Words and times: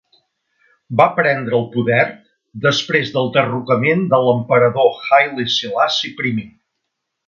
Va 1.01 1.05
prendre 1.19 1.55
el 1.63 1.67
poder 1.75 2.07
després 2.65 3.13
del 3.19 3.31
derrocament 3.37 4.05
de 4.15 4.23
l'emperador 4.27 5.01
Haile 5.21 5.51
Selassie 5.61 6.17
I. 6.35 6.39